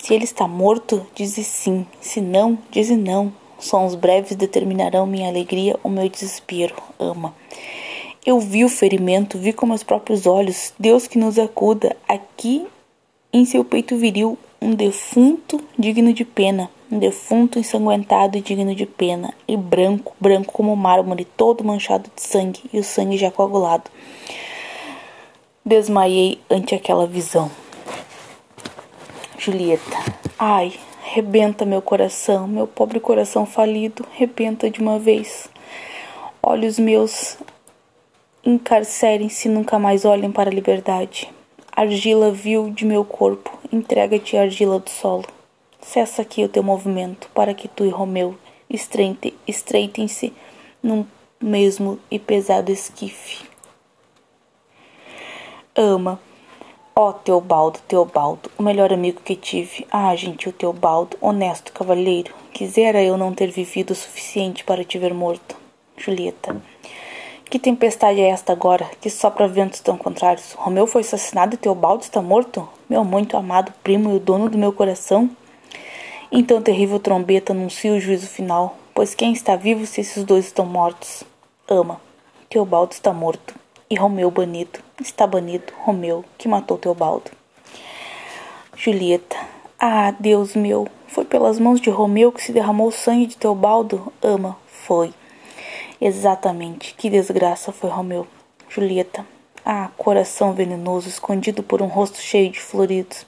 Se 0.00 0.14
ele 0.14 0.24
está 0.24 0.48
morto, 0.48 1.06
dize 1.14 1.44
sim, 1.44 1.86
se 2.00 2.20
não, 2.20 2.58
dize 2.70 2.96
não. 2.96 3.32
Sons 3.58 3.94
breves 3.94 4.34
determinarão 4.34 5.06
minha 5.06 5.28
alegria 5.28 5.78
ou 5.84 5.90
meu 5.90 6.08
desespero. 6.08 6.74
Ama. 6.98 7.32
Eu 8.24 8.38
vi 8.38 8.64
o 8.64 8.68
ferimento, 8.68 9.36
vi 9.36 9.52
com 9.52 9.66
meus 9.66 9.82
próprios 9.82 10.26
olhos. 10.26 10.72
Deus 10.78 11.08
que 11.08 11.18
nos 11.18 11.40
acuda. 11.40 11.96
Aqui 12.08 12.64
em 13.32 13.44
seu 13.44 13.64
peito 13.64 13.96
viril, 13.96 14.38
um 14.60 14.76
defunto 14.76 15.60
digno 15.76 16.12
de 16.12 16.24
pena. 16.24 16.70
Um 16.88 17.00
defunto 17.00 17.58
ensanguentado 17.58 18.38
e 18.38 18.40
digno 18.40 18.76
de 18.76 18.86
pena. 18.86 19.34
E 19.48 19.56
branco, 19.56 20.14
branco 20.20 20.52
como 20.52 20.76
mármore, 20.76 21.24
todo 21.24 21.64
manchado 21.64 22.08
de 22.14 22.22
sangue 22.22 22.60
e 22.72 22.78
o 22.78 22.84
sangue 22.84 23.16
já 23.16 23.28
coagulado. 23.28 23.90
Desmaiei 25.64 26.40
ante 26.48 26.76
aquela 26.76 27.08
visão. 27.08 27.50
Julieta. 29.36 29.96
Ai, 30.38 30.74
rebenta 31.02 31.64
meu 31.64 31.82
coração, 31.82 32.46
meu 32.46 32.68
pobre 32.68 33.00
coração 33.00 33.44
falido, 33.44 34.06
rebenta 34.12 34.70
de 34.70 34.80
uma 34.80 35.00
vez. 35.00 35.50
Olhos 36.40 36.78
meus 36.78 37.36
encarcerem-se, 38.44 39.48
nunca 39.48 39.78
mais 39.78 40.04
olhem 40.04 40.32
para 40.32 40.50
a 40.50 40.54
liberdade. 40.54 41.30
Argila 41.70 42.30
vil 42.30 42.70
de 42.70 42.84
meu 42.84 43.04
corpo, 43.04 43.58
entrega-te 43.72 44.36
argila 44.36 44.78
do 44.78 44.90
solo. 44.90 45.24
Cessa 45.80 46.22
aqui 46.22 46.44
o 46.44 46.48
teu 46.48 46.62
movimento, 46.62 47.28
para 47.34 47.54
que 47.54 47.68
tu 47.68 47.84
e 47.84 47.88
Romeu 47.88 48.36
estreitem-se 49.46 50.32
num 50.82 51.06
mesmo 51.40 51.98
e 52.10 52.18
pesado 52.18 52.70
esquife. 52.70 53.44
Ama. 55.74 56.20
Ó 56.94 57.08
oh, 57.08 57.12
Teobaldo, 57.14 57.78
Teobaldo, 57.88 58.50
o 58.58 58.62
melhor 58.62 58.92
amigo 58.92 59.22
que 59.22 59.34
tive. 59.34 59.86
Ah, 59.90 60.14
gentil 60.14 60.52
Teobaldo, 60.52 61.16
honesto 61.22 61.72
cavalheiro, 61.72 62.34
quisera 62.52 63.02
eu 63.02 63.16
não 63.16 63.32
ter 63.32 63.50
vivido 63.50 63.92
o 63.92 63.96
suficiente 63.96 64.62
para 64.62 64.84
te 64.84 64.98
ver 64.98 65.14
morto. 65.14 65.56
Julieta. 65.96 66.71
Que 67.52 67.58
tempestade 67.58 68.18
é 68.18 68.30
esta 68.30 68.50
agora, 68.50 68.90
que 68.98 69.10
sopra 69.10 69.46
ventos 69.46 69.78
tão 69.80 69.98
contrários? 69.98 70.54
Romeu 70.54 70.86
foi 70.86 71.02
assassinado 71.02 71.52
e 71.52 71.58
Teobaldo 71.58 72.02
está 72.02 72.22
morto? 72.22 72.66
Meu 72.88 73.04
muito 73.04 73.36
amado 73.36 73.74
primo 73.84 74.10
e 74.10 74.16
o 74.16 74.18
dono 74.18 74.48
do 74.48 74.56
meu 74.56 74.72
coração? 74.72 75.28
Então 76.32 76.62
terrível 76.62 76.98
trombeta 76.98 77.52
anuncia 77.52 77.92
o 77.92 78.00
juízo 78.00 78.26
final, 78.26 78.78
pois 78.94 79.14
quem 79.14 79.34
está 79.34 79.54
vivo 79.54 79.84
se 79.84 80.00
esses 80.00 80.24
dois 80.24 80.46
estão 80.46 80.64
mortos? 80.64 81.24
Ama. 81.68 82.00
Teobaldo 82.48 82.94
está 82.94 83.12
morto. 83.12 83.54
E 83.90 83.96
Romeu 83.96 84.30
banido. 84.30 84.78
Está 84.98 85.26
banido 85.26 85.74
Romeu, 85.82 86.24
que 86.38 86.48
matou 86.48 86.78
Teobaldo. 86.78 87.30
Julieta. 88.74 89.36
Ah, 89.78 90.14
Deus 90.18 90.56
meu, 90.56 90.88
foi 91.06 91.26
pelas 91.26 91.58
mãos 91.58 91.82
de 91.82 91.90
Romeu 91.90 92.32
que 92.32 92.40
se 92.40 92.50
derramou 92.50 92.88
o 92.88 92.92
sangue 92.92 93.26
de 93.26 93.36
Teobaldo? 93.36 94.10
Ama. 94.22 94.56
Foi. 94.66 95.12
Exatamente. 96.04 96.94
Que 96.94 97.08
desgraça 97.08 97.70
foi 97.70 97.88
Romeu. 97.88 98.26
Julieta. 98.68 99.24
Ah, 99.64 99.88
coração 99.96 100.52
venenoso 100.52 101.08
escondido 101.08 101.62
por 101.62 101.80
um 101.80 101.86
rosto 101.86 102.20
cheio 102.20 102.50
de 102.50 102.58
floridos. 102.58 103.24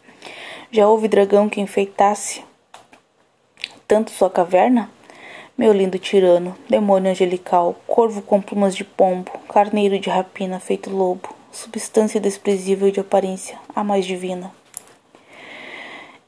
Já 0.72 0.88
houve 0.88 1.06
dragão 1.06 1.48
que 1.48 1.60
enfeitasse 1.60 2.42
tanto 3.86 4.10
sua 4.10 4.28
caverna? 4.28 4.90
Meu 5.56 5.72
lindo 5.72 6.00
tirano, 6.00 6.56
demônio 6.68 7.12
angelical, 7.12 7.76
corvo 7.86 8.20
com 8.20 8.42
plumas 8.42 8.74
de 8.74 8.82
pombo, 8.82 9.30
carneiro 9.48 9.96
de 10.00 10.10
rapina 10.10 10.58
feito 10.58 10.90
lobo, 10.90 11.32
substância 11.52 12.20
desprezível 12.20 12.90
de 12.90 12.98
aparência, 12.98 13.56
a 13.72 13.84
mais 13.84 14.04
divina. 14.04 14.50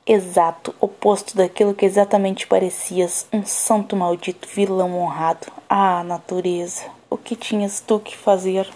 Exato, 0.09 0.73
oposto 0.81 1.37
daquilo 1.37 1.75
que 1.75 1.85
exatamente 1.85 2.47
parecias, 2.47 3.27
um 3.33 3.45
santo 3.45 3.97
maldito, 3.97 4.47
vilão 4.47 4.97
honrado. 4.97 5.49
Ah, 5.69 6.05
natureza, 6.05 6.85
o 7.11 7.17
que 7.17 7.35
tinhas 7.35 7.81
tu 7.81 7.99
que 7.99 8.17
fazer? 8.17 8.69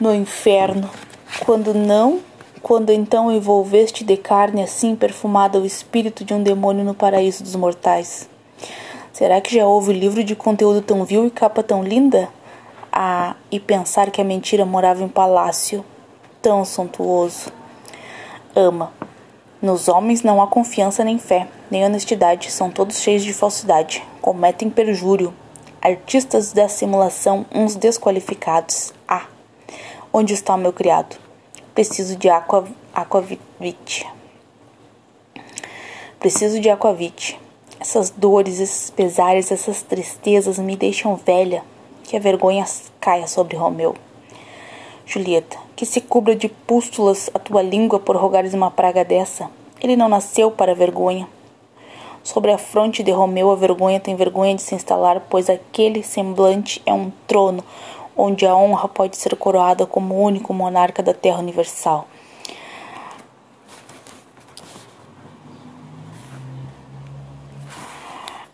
No 0.00 0.14
inferno, 0.14 0.88
quando 1.44 1.74
não, 1.74 2.22
quando 2.62 2.90
então 2.90 3.30
envolveste 3.30 4.02
de 4.02 4.16
carne 4.16 4.62
assim 4.62 4.96
perfumada 4.96 5.60
o 5.60 5.66
espírito 5.66 6.24
de 6.24 6.32
um 6.32 6.42
demônio 6.42 6.86
no 6.86 6.94
paraíso 6.94 7.44
dos 7.44 7.54
mortais. 7.54 8.30
Será 9.12 9.42
que 9.42 9.54
já 9.54 9.66
houve 9.66 9.92
livro 9.92 10.24
de 10.24 10.34
conteúdo 10.34 10.80
tão 10.80 11.04
vil 11.04 11.26
e 11.26 11.30
capa 11.30 11.62
tão 11.62 11.84
linda? 11.84 12.30
Ah, 12.90 13.36
e 13.50 13.60
pensar 13.60 14.10
que 14.10 14.22
a 14.22 14.24
mentira 14.24 14.64
morava 14.64 15.04
em 15.04 15.08
palácio, 15.08 15.84
tão 16.40 16.64
suntuoso. 16.64 17.52
Ama. 18.58 18.90
Nos 19.60 19.86
homens 19.86 20.22
não 20.22 20.40
há 20.40 20.46
confiança 20.46 21.04
nem 21.04 21.18
fé, 21.18 21.46
nem 21.70 21.84
honestidade, 21.84 22.50
são 22.50 22.70
todos 22.70 23.02
cheios 23.02 23.22
de 23.22 23.34
falsidade, 23.34 24.02
cometem 24.22 24.70
perjúrio. 24.70 25.34
Artistas 25.78 26.54
da 26.54 26.66
simulação, 26.66 27.44
uns 27.54 27.76
desqualificados. 27.76 28.94
Ah, 29.06 29.26
onde 30.10 30.32
está 30.32 30.56
meu 30.56 30.72
criado? 30.72 31.18
Preciso 31.74 32.16
de 32.16 32.30
aqua, 32.30 32.66
aquavite. 32.94 34.06
Preciso 36.18 36.58
de 36.58 36.70
aquavite. 36.70 37.38
Essas 37.78 38.08
dores, 38.08 38.58
esses 38.58 38.88
pesares, 38.88 39.52
essas 39.52 39.82
tristezas 39.82 40.58
me 40.58 40.76
deixam 40.76 41.14
velha. 41.14 41.62
Que 42.04 42.16
a 42.16 42.20
vergonha 42.20 42.64
caia 42.98 43.26
sobre 43.26 43.54
Romeu. 43.54 43.94
Julieta, 45.04 45.58
que 45.76 45.84
se 45.84 46.00
cubra 46.00 46.34
de 46.34 46.48
pústulas 46.48 47.28
a 47.34 47.38
tua 47.38 47.62
língua 47.62 48.00
por 48.00 48.16
rogares 48.16 48.54
uma 48.54 48.70
praga 48.70 49.04
dessa. 49.04 49.50
Ele 49.78 49.94
não 49.94 50.08
nasceu 50.08 50.50
para 50.50 50.74
vergonha. 50.74 51.28
Sobre 52.24 52.50
a 52.50 52.56
fronte 52.56 53.02
de 53.02 53.12
Romeu 53.12 53.50
a 53.50 53.54
vergonha 53.54 54.00
tem 54.00 54.16
vergonha 54.16 54.54
de 54.54 54.62
se 54.62 54.74
instalar, 54.74 55.20
pois 55.28 55.50
aquele 55.50 56.02
semblante 56.02 56.82
é 56.86 56.92
um 56.94 57.12
trono, 57.26 57.62
onde 58.16 58.46
a 58.46 58.56
honra 58.56 58.88
pode 58.88 59.18
ser 59.18 59.36
coroada 59.36 59.84
como 59.84 60.18
único 60.18 60.54
monarca 60.54 61.02
da 61.02 61.12
terra 61.12 61.40
universal. 61.40 62.08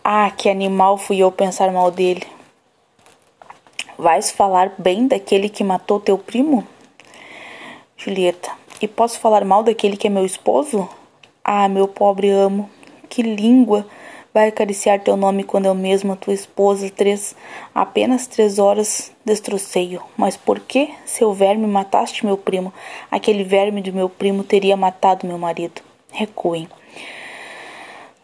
Ah, 0.05 0.33
que 0.37 0.49
animal 0.49 0.99
fui 0.99 1.19
eu 1.19 1.31
pensar 1.31 1.71
mal 1.71 1.93
dele. 1.93 2.27
Vais 3.97 4.33
falar 4.33 4.75
bem 4.77 5.07
daquele 5.07 5.49
que 5.49 5.63
matou 5.63 6.01
teu 6.01 6.19
primo? 6.19 6.67
Julieta, 8.05 8.51
e 8.81 8.89
posso 8.89 9.21
falar 9.21 9.45
mal 9.45 9.63
daquele 9.63 9.97
que 9.97 10.09
é 10.09 10.11
meu 10.11 10.27
esposo? 10.27 10.89
Ah, 11.45 11.69
meu 11.69 11.87
pobre 11.87 12.31
amo, 12.31 12.69
que 13.09 13.23
língua! 13.23 13.87
vai 14.35 14.49
acariciar 14.49 15.01
teu 15.01 15.17
nome 15.17 15.45
quando 15.45 15.67
eu 15.67 15.75
mesma, 15.75 16.17
tua 16.17 16.33
esposa, 16.33 16.89
três, 16.91 17.37
apenas 17.75 18.27
três 18.27 18.59
horas 18.59 19.13
destrocei-o. 19.25 20.03
Mas 20.17 20.37
por 20.37 20.59
que, 20.59 20.91
seu 21.05 21.33
verme, 21.33 21.67
mataste 21.67 22.25
meu 22.25 22.37
primo? 22.37 22.73
Aquele 23.11 23.45
verme 23.45 23.83
do 23.83 23.93
meu 23.93 24.09
primo 24.09 24.43
teria 24.43 24.77
matado 24.77 25.27
meu 25.27 25.39
marido. 25.39 25.83
Recuem. 26.11 26.69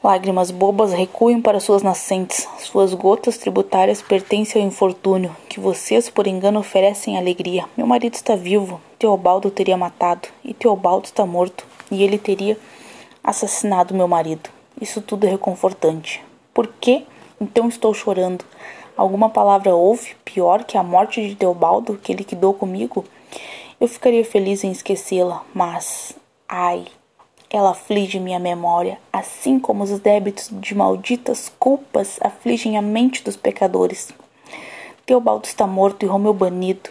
Lágrimas 0.02 0.50
bobas 0.50 0.92
recuem 0.92 1.42
para 1.42 1.60
suas 1.60 1.82
nascentes. 1.82 2.48
Suas 2.58 2.94
gotas 2.94 3.36
tributárias 3.36 4.00
pertencem 4.00 4.62
ao 4.62 4.68
infortúnio, 4.68 5.36
que 5.48 5.60
vocês, 5.60 6.08
por 6.08 6.26
engano, 6.26 6.60
oferecem 6.60 7.18
alegria. 7.18 7.66
Meu 7.76 7.86
marido 7.86 8.14
está 8.14 8.34
vivo. 8.34 8.80
Teobaldo 8.98 9.50
teria 9.50 9.76
matado, 9.76 10.28
e 10.42 10.52
Teobaldo 10.52 11.06
está 11.06 11.24
morto, 11.24 11.64
e 11.88 12.02
ele 12.02 12.18
teria 12.18 12.58
assassinado 13.22 13.94
meu 13.94 14.08
marido. 14.08 14.50
Isso 14.80 15.00
tudo 15.00 15.24
é 15.24 15.30
reconfortante. 15.30 16.20
Por 16.52 16.66
que 16.66 17.06
então 17.40 17.68
estou 17.68 17.94
chorando? 17.94 18.44
Alguma 18.96 19.30
palavra 19.30 19.72
houve 19.72 20.16
pior 20.24 20.64
que 20.64 20.76
a 20.76 20.82
morte 20.82 21.26
de 21.28 21.36
Teobaldo 21.36 21.96
que 22.02 22.12
liquidou 22.12 22.52
comigo? 22.52 23.04
Eu 23.80 23.86
ficaria 23.86 24.24
feliz 24.24 24.64
em 24.64 24.72
esquecê-la, 24.72 25.44
mas 25.54 26.16
ai, 26.48 26.84
ela 27.48 27.70
aflige 27.70 28.18
minha 28.18 28.40
memória, 28.40 28.98
assim 29.12 29.60
como 29.60 29.84
os 29.84 30.00
débitos 30.00 30.48
de 30.50 30.74
malditas 30.74 31.52
culpas 31.56 32.18
afligem 32.20 32.76
a 32.76 32.82
mente 32.82 33.22
dos 33.22 33.36
pecadores. 33.36 34.12
Teobaldo 35.06 35.46
está 35.46 35.68
morto 35.68 36.04
e 36.04 36.08
Romeu 36.08 36.34
banido. 36.34 36.90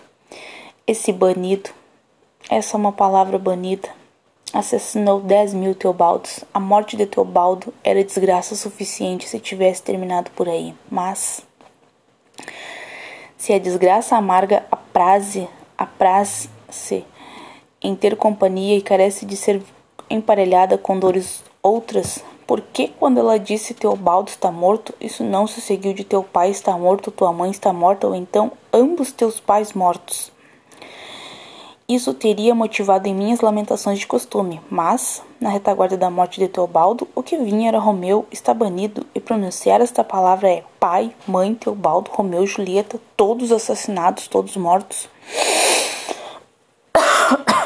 Esse 0.87 1.11
banido, 1.11 1.69
essa 2.49 2.75
é 2.75 2.79
uma 2.79 2.91
palavra 2.91 3.37
banida, 3.37 3.89
assassinou 4.53 5.19
dez 5.19 5.53
mil 5.53 5.75
Teobaldos. 5.75 6.43
A 6.53 6.59
morte 6.59 6.95
de 6.95 7.05
Teobaldo 7.05 7.73
era 7.83 8.03
desgraça 8.03 8.55
suficiente 8.55 9.27
se 9.27 9.39
tivesse 9.39 9.83
terminado 9.83 10.31
por 10.31 10.47
aí. 10.47 10.73
Mas 10.89 11.41
se 13.37 13.53
a 13.53 13.59
desgraça 13.59 14.15
amarga 14.15 14.65
apraz-se 14.71 15.47
apraz 15.77 16.49
em 17.81 17.95
ter 17.95 18.15
companhia 18.15 18.77
e 18.77 18.81
carece 18.81 19.25
de 19.25 19.35
ser 19.35 19.61
emparelhada 20.09 20.77
com 20.77 20.97
dores 20.97 21.43
outras, 21.61 22.23
por 22.47 22.61
que 22.61 22.87
quando 22.87 23.19
ela 23.19 23.37
disse 23.37 23.73
Teobaldo 23.73 24.29
está 24.29 24.49
morto, 24.49 24.93
isso 25.01 25.23
não 25.23 25.45
se 25.45 25.59
seguiu 25.59 25.93
de 25.93 26.05
teu 26.05 26.23
pai 26.23 26.49
está 26.49 26.77
morto, 26.77 27.11
tua 27.11 27.33
mãe 27.33 27.51
está 27.51 27.73
morta, 27.73 28.07
ou 28.07 28.15
então 28.15 28.53
ambos 28.71 29.11
teus 29.11 29.39
pais 29.39 29.73
mortos? 29.73 30.31
Isso 31.89 32.13
teria 32.13 32.53
motivado 32.53 33.07
em 33.07 33.15
mim 33.15 33.31
as 33.31 33.39
lamentações 33.39 33.97
de 33.97 34.05
costume, 34.05 34.59
mas, 34.69 35.23
na 35.39 35.49
retaguarda 35.49 35.95
da 35.95 36.09
morte 36.09 36.37
de 36.37 36.49
Teobaldo, 36.49 37.07
o 37.15 37.23
que 37.23 37.37
vinha 37.37 37.69
era 37.69 37.79
Romeu 37.79 38.25
está 38.29 38.53
banido, 38.53 39.05
e 39.15 39.21
pronunciar 39.21 39.79
esta 39.79 40.03
palavra 40.03 40.49
é 40.49 40.65
pai, 40.81 41.15
mãe, 41.25 41.55
Teobaldo, 41.55 42.11
Romeu, 42.11 42.45
Julieta, 42.45 42.99
todos 43.15 43.53
assassinados, 43.53 44.27
todos 44.27 44.57
mortos. 44.57 45.07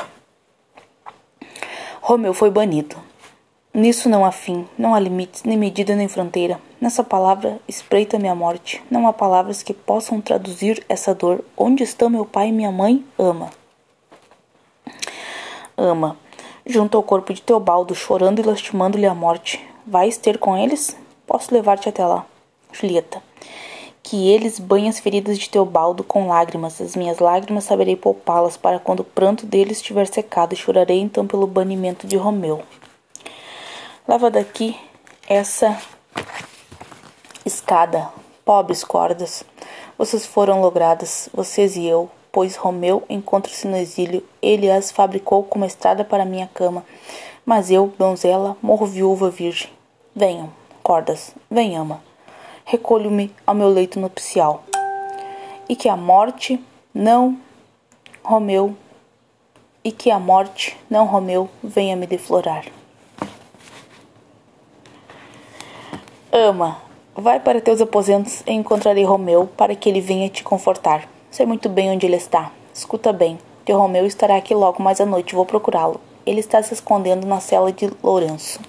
Romeu 2.00 2.36
foi 2.36 2.52
banido. 2.52 2.98
Nisso 3.74 4.08
não 4.08 4.24
há 4.24 4.32
fim, 4.32 4.68
não 4.78 4.94
há 4.94 5.00
limites, 5.00 5.42
nem 5.42 5.58
medida 5.58 5.96
nem 5.96 6.08
fronteira. 6.08 6.62
Nessa 6.80 7.04
palavra 7.04 7.60
espreita-me 7.68 8.28
a 8.28 8.36
morte. 8.36 8.84
Não 8.92 9.08
há 9.08 9.14
palavras 9.14 9.64
que 9.64 9.74
possam 9.74 10.22
traduzir 10.22 10.86
essa 10.88 11.16
dor. 11.16 11.44
Onde 11.58 11.82
estão 11.82 12.08
meu 12.08 12.24
pai 12.24 12.50
e 12.50 12.52
minha 12.52 12.72
mãe? 12.72 13.04
Ama 13.18 13.50
ama, 15.82 16.18
junto 16.66 16.96
ao 16.96 17.04
corpo 17.04 17.34
de 17.34 17.42
Teobaldo, 17.42 17.96
chorando 17.96 18.40
e 18.40 18.44
lastimando-lhe 18.44 19.06
a 19.06 19.14
morte. 19.14 19.66
Vais 19.86 20.18
ter 20.18 20.38
com 20.38 20.58
eles? 20.58 20.96
Posso 21.26 21.54
levar-te 21.54 21.90
até 21.90 22.06
lá. 22.06 22.26
Julieta. 22.72 23.22
Que 24.04 24.30
eles 24.30 24.60
banhem 24.60 24.90
as 24.90 25.00
feridas 25.00 25.38
de 25.38 25.50
Teobaldo 25.50 26.04
com 26.04 26.28
lágrimas. 26.28 26.80
As 26.82 26.96
minhas 26.96 27.20
lágrimas 27.20 27.66
saberei 27.66 27.96
poupá-las 27.96 28.58
para 28.58 28.80
quando 28.80 29.02
o 29.02 29.06
pranto 29.06 29.46
deles 29.46 29.78
estiver 29.78 30.08
secado, 30.08 30.56
chorarei 30.56 31.00
então 31.00 31.28
pelo 31.28 31.48
banimento 31.48 32.08
de 32.08 32.18
Romeu. 32.18 32.64
Leva 34.08 34.32
daqui 34.32 34.76
essa 35.28 35.80
escada, 37.46 38.10
pobres 38.44 38.84
cordas. 38.84 39.44
Vocês 39.98 40.26
foram 40.26 40.62
logradas, 40.62 41.30
vocês 41.34 41.76
e 41.76 41.86
eu, 41.86 42.10
pois 42.32 42.56
Romeu 42.56 43.04
encontra-se 43.10 43.68
no 43.68 43.76
exílio, 43.76 44.24
ele 44.42 44.72
as 44.72 44.92
fabricou 44.92 45.44
como 45.44 45.66
estrada 45.66 46.04
para 46.04 46.26
minha 46.26 46.50
cama. 46.54 46.86
Mas 47.46 47.70
eu, 47.70 47.94
donzela, 47.98 48.56
morro 48.62 48.86
viúva 48.86 49.30
virgem. 49.30 49.70
Venham, 50.16 50.52
cordas, 50.82 51.34
vem 51.50 51.76
ama. 51.76 52.02
Recolho-me 52.64 53.34
ao 53.46 53.56
meu 53.56 53.68
leito 53.68 54.00
nupcial. 54.00 54.64
E 55.68 55.76
que 55.76 55.90
a 55.90 55.98
morte 55.98 56.64
não, 56.94 57.38
Romeu, 58.24 58.76
e 59.84 59.92
que 59.92 60.12
a 60.12 60.20
morte, 60.20 60.78
não 60.90 61.06
Romeu, 61.06 61.50
venha 61.64 61.96
me 61.96 62.06
deflorar. 62.06 62.66
Ama, 66.32 66.82
vai 67.14 67.40
para 67.40 67.60
teus 67.60 67.82
aposentos 67.82 68.42
e 68.46 68.52
encontrarei 68.52 69.04
Romeu 69.04 69.48
para 69.58 69.76
que 69.76 69.90
ele 69.90 70.00
venha 70.00 70.30
te 70.30 70.44
confortar. 70.44 71.11
Sei 71.32 71.46
muito 71.46 71.70
bem 71.70 71.90
onde 71.90 72.06
ele 72.06 72.18
está. 72.18 72.52
Escuta 72.74 73.14
bem. 73.14 73.40
Teu 73.64 73.78
Romeu 73.78 74.06
estará 74.06 74.36
aqui 74.36 74.54
logo 74.54 74.84
mais 74.84 75.00
à 75.00 75.06
noite. 75.06 75.34
Vou 75.34 75.46
procurá-lo. 75.46 76.02
Ele 76.26 76.42
está 76.42 76.62
se 76.62 76.74
escondendo 76.74 77.26
na 77.26 77.40
cela 77.40 77.72
de 77.72 77.90
Lourenço. 78.04 78.60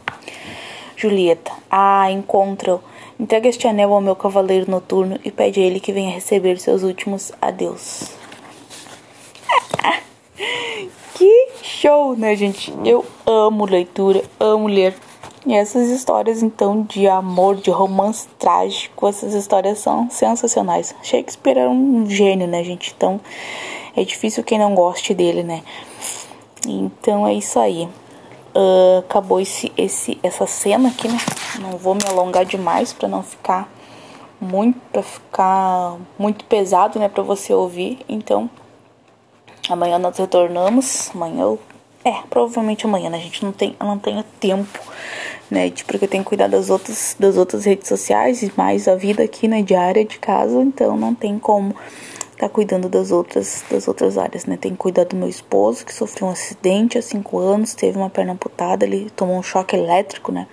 Julieta. 0.96 1.50
Ah, 1.68 2.08
encontra-o. 2.08 2.80
Entrega 3.18 3.48
este 3.48 3.66
anel 3.66 3.92
ao 3.92 4.00
meu 4.00 4.14
cavaleiro 4.14 4.70
noturno 4.70 5.18
e 5.24 5.30
pede 5.32 5.58
a 5.60 5.64
ele 5.64 5.80
que 5.80 5.92
venha 5.92 6.14
receber 6.14 6.60
seus 6.60 6.84
últimos 6.84 7.32
adeus. 7.42 8.12
que 11.14 11.48
show, 11.64 12.16
né, 12.16 12.36
gente? 12.36 12.72
Eu 12.84 13.04
amo 13.26 13.66
leitura, 13.66 14.22
amo 14.38 14.68
ler. 14.68 14.94
E 15.44 15.54
essas 15.54 15.88
histórias, 15.90 16.40
então, 16.40 16.82
de 16.82 17.08
amor, 17.08 17.56
de 17.56 17.70
romance 17.70 18.28
trágico, 18.38 19.08
essas 19.08 19.34
histórias 19.34 19.80
são 19.80 20.08
sensacionais. 20.08 20.94
Shakespeare 21.02 21.58
era 21.58 21.70
um 21.70 22.08
gênio, 22.08 22.46
né, 22.46 22.62
gente? 22.62 22.94
Então, 22.96 23.20
é 23.96 24.04
difícil 24.04 24.44
quem 24.44 24.58
não 24.58 24.74
goste 24.74 25.12
dele, 25.12 25.42
né? 25.42 25.62
Então, 26.66 27.26
é 27.26 27.34
isso 27.34 27.58
aí. 27.58 27.88
Uh, 28.54 28.98
acabou 29.00 29.40
esse, 29.40 29.72
esse, 29.76 30.16
essa 30.22 30.46
cena 30.46 30.90
aqui, 30.90 31.08
né? 31.08 31.18
Não 31.60 31.76
vou 31.76 31.94
me 31.94 32.02
alongar 32.08 32.44
demais 32.44 32.92
para 32.92 33.08
não 33.08 33.22
ficar 33.22 33.68
muito, 34.40 34.78
para 34.92 35.02
ficar 35.02 35.96
muito 36.18 36.44
pesado, 36.44 36.98
né, 36.98 37.08
para 37.08 37.22
você 37.22 37.52
ouvir. 37.52 37.98
Então, 38.08 38.48
amanhã 39.68 39.98
nós 39.98 40.16
retornamos. 40.18 41.10
Amanhã 41.14 41.42
eu 41.42 41.58
é, 42.04 42.22
provavelmente 42.28 42.84
amanhã, 42.84 43.08
né? 43.10 43.18
A 43.18 43.20
gente 43.20 43.44
não 43.44 43.52
tem, 43.52 43.76
não 43.78 43.98
tenho 43.98 44.24
tempo, 44.40 44.80
né? 45.50 45.68
De, 45.68 45.84
porque 45.84 46.04
eu 46.04 46.08
tenho 46.08 46.24
que 46.24 46.28
cuidar 46.28 46.48
das 46.48 46.68
outras, 46.68 47.14
das 47.18 47.36
outras 47.36 47.64
redes 47.64 47.88
sociais 47.88 48.42
e 48.42 48.52
mais 48.56 48.88
a 48.88 48.96
vida 48.96 49.22
aqui, 49.22 49.46
né? 49.46 49.62
Diária 49.62 50.04
de 50.04 50.18
casa, 50.18 50.60
então 50.62 50.96
não 50.96 51.14
tem 51.14 51.38
como 51.38 51.74
tá 52.36 52.48
cuidando 52.48 52.88
das 52.88 53.12
outras, 53.12 53.64
das 53.70 53.86
outras 53.86 54.18
áreas, 54.18 54.46
né? 54.46 54.56
Tem 54.56 54.72
que 54.72 54.78
cuidar 54.78 55.04
do 55.04 55.14
meu 55.14 55.28
esposo, 55.28 55.86
que 55.86 55.94
sofreu 55.94 56.26
um 56.26 56.32
acidente 56.32 56.98
há 56.98 57.02
cinco 57.02 57.38
anos, 57.38 57.72
teve 57.72 57.96
uma 57.96 58.10
perna 58.10 58.32
amputada, 58.32 58.84
ele 58.84 59.08
tomou 59.10 59.38
um 59.38 59.42
choque 59.44 59.76
elétrico, 59.76 60.32
né? 60.32 60.48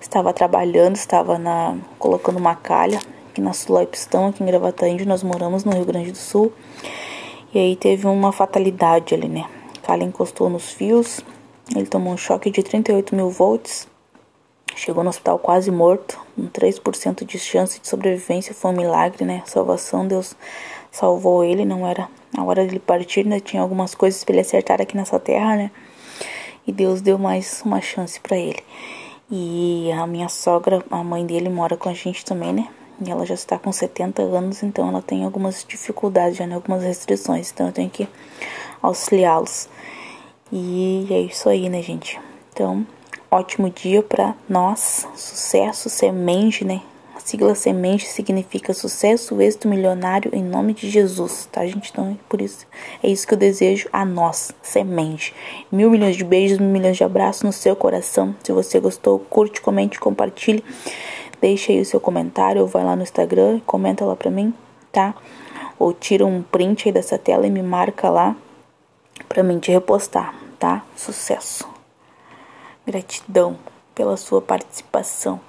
Estava 0.00 0.32
trabalhando, 0.32 0.96
estava 0.96 1.38
na, 1.38 1.76
colocando 1.98 2.38
uma 2.38 2.54
calha 2.54 2.98
aqui 3.30 3.40
na 3.42 3.52
Sulapistão, 3.52 4.28
aqui 4.28 4.42
em 4.42 4.46
Gravataí, 4.46 5.04
nós 5.04 5.22
moramos 5.22 5.62
no 5.62 5.72
Rio 5.72 5.84
Grande 5.84 6.10
do 6.10 6.18
Sul. 6.18 6.50
E 7.52 7.58
aí 7.58 7.76
teve 7.76 8.06
uma 8.06 8.32
fatalidade 8.32 9.14
ali, 9.14 9.28
né? 9.28 9.44
Calha 9.82 10.04
encostou 10.04 10.48
nos 10.48 10.70
fios, 10.72 11.20
ele 11.74 11.86
tomou 11.86 12.12
um 12.12 12.16
choque 12.16 12.50
de 12.50 12.62
38 12.62 13.14
mil 13.14 13.30
volts, 13.30 13.88
chegou 14.74 15.02
no 15.04 15.10
hospital 15.10 15.38
quase 15.38 15.70
morto, 15.70 16.20
com 16.34 16.48
3% 16.48 17.24
de 17.24 17.38
chance 17.38 17.80
de 17.80 17.88
sobrevivência, 17.88 18.54
foi 18.54 18.70
um 18.70 18.76
milagre, 18.76 19.24
né? 19.24 19.42
Salvação, 19.46 20.06
Deus 20.06 20.34
salvou 20.90 21.44
ele, 21.44 21.64
não 21.64 21.86
era 21.86 22.08
a 22.36 22.42
hora 22.42 22.64
dele 22.64 22.78
partir, 22.80 23.24
né? 23.24 23.40
Tinha 23.40 23.62
algumas 23.62 23.94
coisas 23.94 24.24
para 24.24 24.34
ele 24.34 24.40
acertar 24.40 24.80
aqui 24.80 24.96
nessa 24.96 25.18
terra, 25.18 25.56
né? 25.56 25.70
E 26.66 26.72
Deus 26.72 27.00
deu 27.00 27.18
mais 27.18 27.62
uma 27.64 27.80
chance 27.80 28.18
para 28.20 28.36
ele. 28.36 28.62
E 29.30 29.90
a 29.92 30.06
minha 30.06 30.28
sogra, 30.28 30.84
a 30.90 31.04
mãe 31.04 31.24
dele, 31.24 31.48
mora 31.48 31.76
com 31.76 31.88
a 31.88 31.94
gente 31.94 32.24
também, 32.24 32.52
né? 32.52 32.68
E 33.04 33.10
ela 33.10 33.24
já 33.24 33.34
está 33.34 33.58
com 33.58 33.72
70 33.72 34.22
anos, 34.22 34.62
então 34.62 34.88
ela 34.88 35.00
tem 35.00 35.24
algumas 35.24 35.64
dificuldades, 35.66 36.36
já, 36.36 36.46
né? 36.46 36.54
algumas 36.54 36.82
restrições. 36.82 37.50
Então 37.50 37.66
eu 37.66 37.72
tenho 37.72 37.88
que 37.88 38.06
auxiliá-los. 38.82 39.68
E 40.52 41.06
é 41.10 41.20
isso 41.20 41.48
aí, 41.48 41.68
né, 41.68 41.80
gente? 41.80 42.18
Então, 42.52 42.84
ótimo 43.30 43.70
dia 43.70 44.02
para 44.02 44.34
nós. 44.48 45.06
Sucesso, 45.14 45.88
semente, 45.88 46.64
né? 46.64 46.82
A 47.14 47.20
sigla 47.20 47.54
semente 47.54 48.06
significa 48.08 48.72
sucesso, 48.72 49.40
êxito 49.40 49.68
milionário 49.68 50.34
em 50.34 50.42
nome 50.42 50.72
de 50.72 50.88
Jesus, 50.90 51.48
tá, 51.52 51.64
gente? 51.66 51.90
Então, 51.90 52.18
por 52.28 52.40
isso, 52.40 52.66
é 53.02 53.08
isso 53.08 53.26
que 53.26 53.34
eu 53.34 53.38
desejo 53.38 53.88
a 53.92 54.04
nós, 54.04 54.52
semente. 54.62 55.34
Mil 55.70 55.90
milhões 55.90 56.16
de 56.16 56.24
beijos, 56.24 56.58
mil 56.58 56.70
milhões 56.70 56.96
de 56.96 57.04
abraços 57.04 57.42
no 57.42 57.52
seu 57.52 57.76
coração. 57.76 58.34
Se 58.42 58.50
você 58.52 58.80
gostou, 58.80 59.18
curte, 59.18 59.60
comente, 59.60 60.00
compartilhe. 60.00 60.64
Deixa 61.40 61.72
aí 61.72 61.80
o 61.80 61.84
seu 61.86 62.00
comentário 62.00 62.62
ou 62.62 62.66
vai 62.66 62.84
lá 62.84 62.96
no 62.96 63.02
Instagram 63.02 63.58
e 63.58 63.60
comenta 63.60 64.04
lá 64.04 64.16
pra 64.16 64.30
mim, 64.30 64.52
tá? 64.90 65.14
Ou 65.78 65.92
tira 65.92 66.26
um 66.26 66.42
print 66.42 66.88
aí 66.88 66.92
dessa 66.92 67.16
tela 67.16 67.46
e 67.46 67.50
me 67.50 67.62
marca 67.62 68.10
lá 68.10 68.36
para 69.28 69.42
mim 69.42 69.58
te 69.58 69.70
repostar, 69.70 70.34
tá? 70.58 70.84
Sucesso. 70.96 71.68
Gratidão 72.86 73.58
pela 73.94 74.16
sua 74.16 74.40
participação. 74.40 75.40